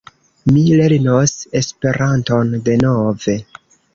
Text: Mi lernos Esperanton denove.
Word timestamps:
Mi 0.53 0.61
lernos 0.79 1.35
Esperanton 1.59 2.57
denove. 2.71 3.39